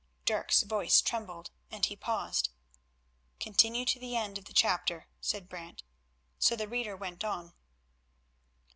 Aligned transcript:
Dirk's 0.25 0.63
voice 0.63 0.99
trembled, 0.99 1.51
and 1.69 1.85
he 1.85 1.95
paused. 1.95 2.49
"Continue 3.39 3.85
to 3.85 3.99
the 3.99 4.15
end 4.17 4.39
of 4.39 4.45
the 4.45 4.51
chapter," 4.53 5.05
said 5.19 5.47
Brant, 5.47 5.83
so 6.39 6.55
the 6.55 6.67
reader 6.67 6.95
went 6.97 7.23
on. 7.23 7.53